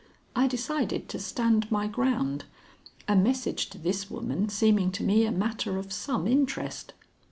[0.35, 2.45] I decided to stand my ground;
[3.07, 6.93] a message to this woman seeming to me a matter of some interest.